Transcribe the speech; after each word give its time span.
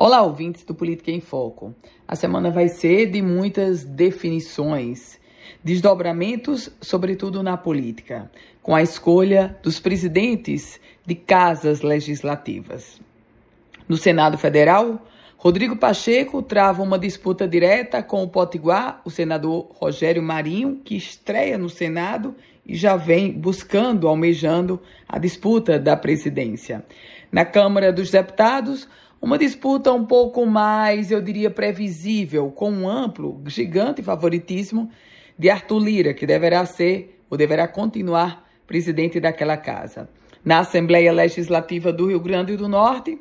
Olá, 0.00 0.22
ouvintes 0.22 0.62
do 0.62 0.76
Política 0.76 1.10
em 1.10 1.18
Foco. 1.18 1.74
A 2.06 2.14
semana 2.14 2.52
vai 2.52 2.68
ser 2.68 3.10
de 3.10 3.20
muitas 3.20 3.82
definições, 3.82 5.18
desdobramentos, 5.64 6.70
sobretudo 6.80 7.42
na 7.42 7.56
política, 7.56 8.30
com 8.62 8.76
a 8.76 8.80
escolha 8.80 9.58
dos 9.60 9.80
presidentes 9.80 10.78
de 11.04 11.16
casas 11.16 11.82
legislativas. 11.82 13.00
No 13.88 13.96
Senado 13.96 14.38
Federal, 14.38 15.04
Rodrigo 15.36 15.74
Pacheco 15.74 16.42
trava 16.42 16.80
uma 16.80 16.96
disputa 16.96 17.48
direta 17.48 18.00
com 18.00 18.22
o 18.22 18.28
Potiguar, 18.28 19.02
o 19.04 19.10
senador 19.10 19.66
Rogério 19.74 20.22
Marinho, 20.22 20.80
que 20.84 20.96
estreia 20.96 21.58
no 21.58 21.68
Senado 21.68 22.36
e 22.64 22.76
já 22.76 22.94
vem 22.94 23.32
buscando, 23.32 24.06
almejando 24.06 24.80
a 25.08 25.18
disputa 25.18 25.76
da 25.76 25.96
presidência. 25.96 26.84
Na 27.32 27.44
Câmara 27.44 27.92
dos 27.92 28.12
Deputados, 28.12 28.86
uma 29.20 29.36
disputa 29.36 29.92
um 29.92 30.04
pouco 30.04 30.46
mais, 30.46 31.10
eu 31.10 31.20
diria, 31.20 31.50
previsível, 31.50 32.50
com 32.50 32.70
um 32.70 32.88
amplo, 32.88 33.42
gigante 33.46 34.02
favoritismo 34.02 34.90
de 35.36 35.50
Arthur 35.50 35.78
Lira, 35.78 36.14
que 36.14 36.26
deverá 36.26 36.64
ser 36.64 37.20
ou 37.28 37.36
deverá 37.36 37.66
continuar 37.66 38.48
presidente 38.66 39.18
daquela 39.18 39.56
casa. 39.56 40.08
Na 40.44 40.60
Assembleia 40.60 41.12
Legislativa 41.12 41.92
do 41.92 42.06
Rio 42.06 42.20
Grande 42.20 42.56
do 42.56 42.68
Norte, 42.68 43.18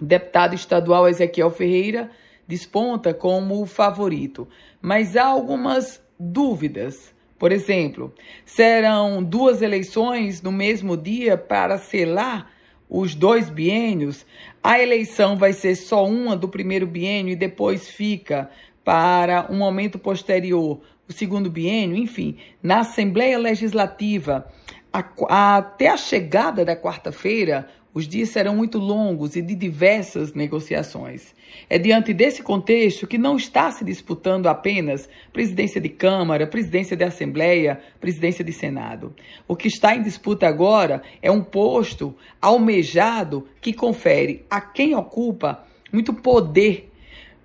deputado 0.00 0.54
estadual 0.54 1.08
Ezequiel 1.08 1.50
Ferreira 1.50 2.10
desponta 2.48 3.12
como 3.12 3.62
o 3.62 3.66
favorito, 3.66 4.48
mas 4.80 5.16
há 5.16 5.26
algumas 5.26 6.02
dúvidas. 6.18 7.14
Por 7.38 7.52
exemplo, 7.52 8.12
serão 8.44 9.22
duas 9.22 9.62
eleições 9.62 10.42
no 10.42 10.50
mesmo 10.50 10.96
dia 10.96 11.38
para 11.38 11.78
selar 11.78 12.50
os 12.90 13.14
dois 13.14 13.48
biênios, 13.48 14.26
a 14.62 14.80
eleição 14.80 15.38
vai 15.38 15.52
ser 15.52 15.76
só 15.76 16.04
uma 16.04 16.36
do 16.36 16.48
primeiro 16.48 16.86
biênio 16.86 17.32
e 17.32 17.36
depois 17.36 17.88
fica 17.88 18.50
para 18.84 19.46
um 19.48 19.56
momento 19.56 19.98
posterior 19.98 20.80
o 21.08 21.12
segundo 21.12 21.50
biênio, 21.50 21.96
enfim, 21.96 22.36
na 22.62 22.80
Assembleia 22.80 23.38
Legislativa, 23.38 24.46
a, 24.92 25.04
a, 25.28 25.56
até 25.58 25.88
a 25.88 25.96
chegada 25.96 26.64
da 26.64 26.76
quarta-feira, 26.76 27.68
os 27.92 28.06
dias 28.06 28.28
serão 28.28 28.54
muito 28.54 28.78
longos 28.78 29.34
e 29.34 29.42
de 29.42 29.54
diversas 29.54 30.32
negociações. 30.32 31.34
É 31.68 31.76
diante 31.76 32.14
desse 32.14 32.42
contexto 32.42 33.06
que 33.06 33.18
não 33.18 33.36
está 33.36 33.70
se 33.72 33.84
disputando 33.84 34.46
apenas 34.46 35.08
presidência 35.32 35.80
de 35.80 35.88
Câmara, 35.88 36.46
presidência 36.46 36.96
de 36.96 37.02
Assembleia, 37.02 37.80
presidência 38.00 38.44
de 38.44 38.52
Senado. 38.52 39.14
O 39.48 39.56
que 39.56 39.66
está 39.66 39.96
em 39.96 40.02
disputa 40.02 40.46
agora 40.46 41.02
é 41.20 41.30
um 41.30 41.42
posto 41.42 42.14
almejado 42.40 43.48
que 43.60 43.72
confere 43.72 44.44
a 44.48 44.60
quem 44.60 44.94
ocupa 44.94 45.64
muito 45.92 46.14
poder 46.14 46.92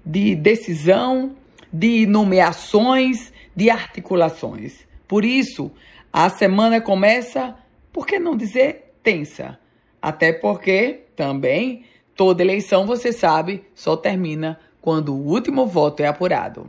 de 0.06 0.36
decisão, 0.36 1.36
de 1.74 2.06
nomeações, 2.06 3.34
de 3.56 3.72
articulações. 3.72 4.86
Por 5.08 5.26
isso, 5.26 5.72
a 6.14 6.30
semana 6.30 6.80
começa, 6.80 7.56
por 7.92 8.06
que 8.06 8.20
não 8.20 8.38
dizer 8.38 8.94
tensa? 9.02 9.58
Até 10.06 10.32
porque 10.32 11.02
também 11.16 11.84
toda 12.16 12.44
eleição, 12.44 12.86
você 12.86 13.12
sabe, 13.12 13.64
só 13.74 13.98
termina 13.98 14.60
quando 14.80 15.12
o 15.12 15.28
último 15.28 15.66
voto 15.66 16.04
é 16.04 16.06
apurado. 16.06 16.68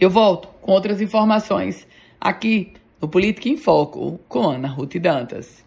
Eu 0.00 0.10
volto 0.10 0.48
com 0.60 0.72
outras 0.72 1.00
informações 1.00 1.86
aqui 2.20 2.72
no 3.00 3.06
Política 3.06 3.48
em 3.48 3.56
Foco 3.56 4.18
com 4.28 4.42
Ana 4.50 4.66
Ruth 4.66 4.96
Dantas. 4.96 5.64